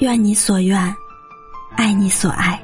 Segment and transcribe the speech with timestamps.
[0.00, 0.96] 愿你所愿，
[1.76, 2.58] 爱你所爱。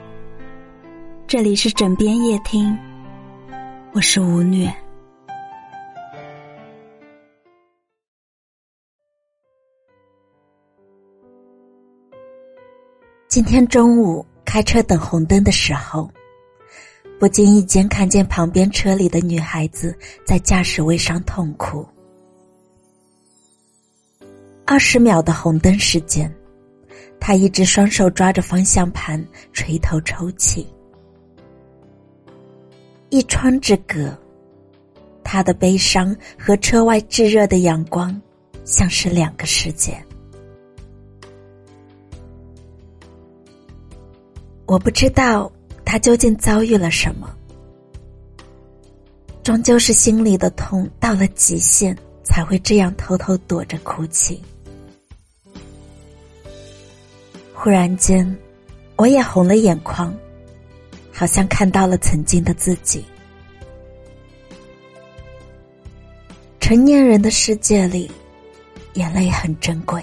[1.26, 2.74] 这里是枕边夜听，
[3.92, 4.74] 我是吴虐。
[13.28, 16.10] 今天中午开车等红灯的时候，
[17.20, 19.94] 不经意间看见旁边车里的女孩子
[20.24, 21.86] 在驾驶位上痛哭。
[24.64, 26.34] 二十秒的红灯时间，
[27.26, 29.20] 他一只双手抓着方向盘，
[29.52, 30.64] 垂头抽泣。
[33.10, 34.16] 一窗之隔，
[35.24, 38.16] 他的悲伤和车外炙热的阳光，
[38.64, 40.00] 像是两个世界。
[44.66, 45.50] 我不知道
[45.84, 47.28] 他究竟遭遇了什么，
[49.42, 54.40] 终究是心里的痛到了极限，才会这样偷偷躲着哭泣。
[57.66, 58.24] 忽然间，
[58.94, 60.16] 我也红了眼眶，
[61.12, 63.04] 好像看到了曾经的自己。
[66.60, 68.08] 成年人的世界里，
[68.94, 70.00] 眼泪很珍贵。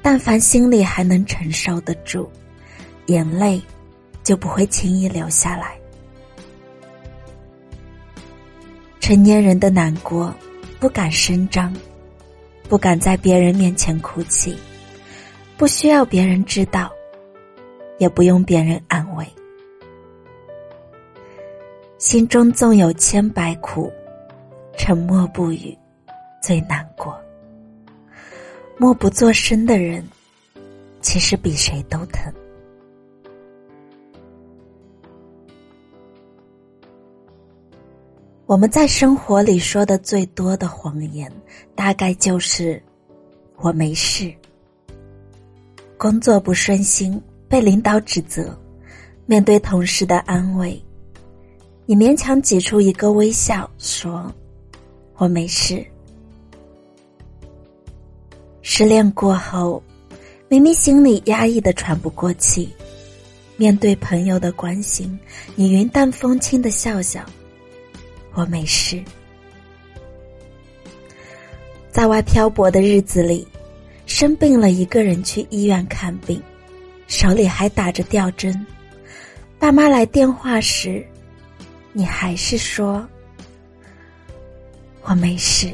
[0.00, 2.26] 但凡心里还能承受得住，
[3.04, 3.60] 眼泪
[4.24, 5.78] 就不会轻易流下来。
[9.00, 10.34] 成年人的难过，
[10.78, 11.76] 不敢声张，
[12.70, 14.56] 不敢在别人面前哭泣，
[15.60, 16.90] 不需要别人知道，
[17.98, 19.26] 也不用别人安慰。
[21.98, 23.92] 心中纵有千百苦，
[24.78, 25.76] 沉默不语，
[26.42, 27.14] 最难过。
[28.78, 30.02] 默不作声的人，
[31.02, 32.32] 其实比谁都疼。
[38.46, 41.30] 我们在生活里说的最多的谎言，
[41.74, 42.82] 大概就是
[43.60, 44.32] “我没事”。
[46.00, 48.58] 工作不顺心，被领导指责，
[49.26, 50.82] 面对同事的安慰，
[51.84, 54.32] 你勉强挤出一个微笑，说
[55.18, 55.84] ：“我没事。”
[58.62, 59.82] 失恋过后，
[60.48, 62.70] 明明心里压抑的喘不过气，
[63.58, 65.20] 面对朋友的关心，
[65.54, 67.22] 你云淡风轻的笑笑
[68.32, 69.04] ：“我没事。”
[71.92, 73.46] 在外漂泊的日子里，
[74.10, 76.42] 生病了一个人去医院看病，
[77.06, 78.66] 手里还打着吊针，
[79.56, 81.06] 爸妈来电话时，
[81.92, 83.08] 你还是说
[85.02, 85.72] ：“我没事。”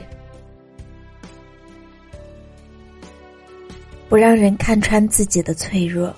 [4.07, 6.15] 不让人看穿自己的脆弱，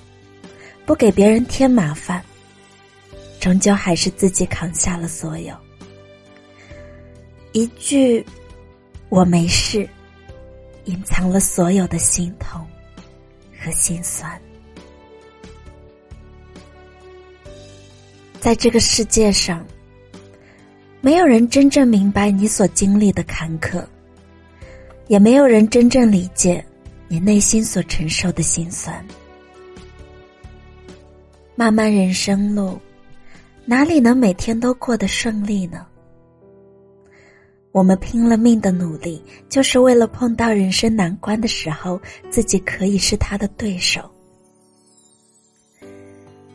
[0.85, 2.21] 不给别人添麻烦，
[3.39, 5.55] 终究还是自己扛下了所有。
[7.53, 8.23] 一句
[9.07, 9.87] “我没事”，
[10.89, 12.65] 隐藏了所有的心痛
[13.63, 14.41] 和心酸。
[18.39, 19.63] 在这个世界上，
[20.99, 23.85] 没有人真正明白你所经历的坎坷，
[25.07, 26.65] 也没有人真正理解。
[27.07, 29.03] 你内心所承受的心酸，
[31.55, 32.79] 漫漫人生路，
[33.65, 35.85] 哪里能每天都过得顺利呢？
[37.71, 41.99] 我们拼了命的努力，就是为了碰到人生难关的时候，
[42.29, 44.01] 自己可以是他的对手。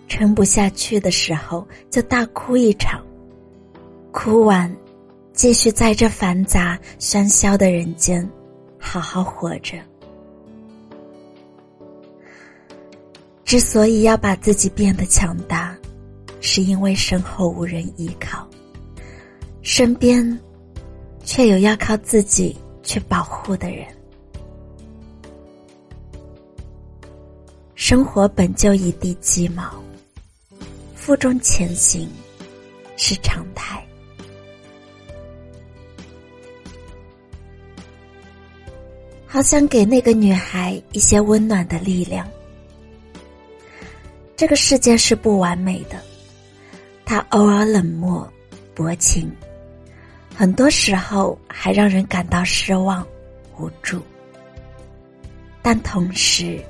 [0.09, 3.05] 撑不下去的时候，就大哭一场，
[4.13, 4.75] 哭完，
[5.33, 8.29] 继续在这繁杂喧嚣的人间，
[8.79, 9.79] 好好活着。
[13.45, 15.77] 之所以要把自己变得强大，
[16.41, 18.49] 是因为身后无人依靠，
[19.63, 20.39] 身边
[21.25, 23.87] 却有要靠自己去保护的人。
[27.75, 29.75] 生活本就一地鸡毛，
[30.95, 32.09] 负重前行
[32.97, 33.85] 是常态。
[39.27, 42.27] 好想给那个女孩一些温暖的力量。
[44.37, 46.01] 这个世界是不完美的，
[47.05, 48.33] 他偶尔冷漠、
[48.75, 49.31] 薄情，
[50.37, 53.07] 很多时候还让人感到失望、
[53.59, 54.03] 无助。
[55.63, 56.61] 但同时，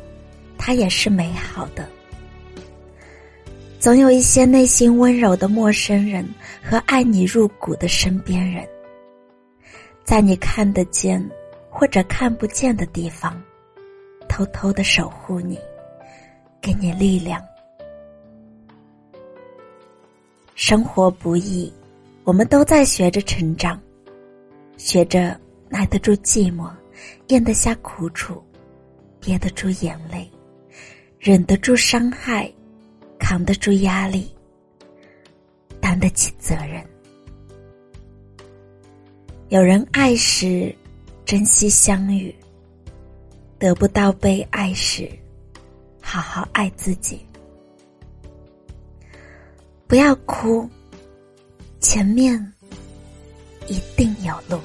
[0.59, 1.89] 它也是美好的。
[3.81, 6.27] 总有一些内心温柔的陌生人
[6.63, 8.67] 和爱你入骨的身边人，
[10.05, 11.23] 在你看得见
[11.69, 13.43] 或者看不见的地方，
[14.29, 15.59] 偷偷的守护你，
[16.61, 17.43] 给你力量。
[20.55, 21.71] 生活不易，
[22.25, 23.79] 我们都在学着成长，
[24.79, 25.39] 学着
[25.69, 26.71] 耐得住寂寞，
[27.27, 28.43] 咽得下苦楚，
[29.21, 30.27] 憋得住眼泪，
[31.19, 32.51] 忍得住伤害，
[33.19, 34.35] 扛得住压力，
[35.83, 36.83] 担得起责任。
[39.51, 40.75] 有人爱时，
[41.27, 42.35] 珍惜相遇；
[43.59, 45.07] 得不到被爱时，
[46.01, 47.21] 好好爱自己。
[49.87, 50.67] 不要哭，
[51.85, 52.35] 前面
[53.69, 54.59] 一定有路。